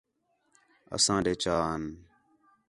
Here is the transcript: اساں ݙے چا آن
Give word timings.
اساں 0.95 1.19
ݙے 1.25 1.33
چا 1.41 1.55
آن 1.71 1.83